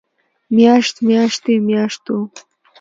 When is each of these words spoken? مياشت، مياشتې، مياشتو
مياشت، 0.55 0.95
مياشتې، 1.07 1.53
مياشتو 1.67 2.15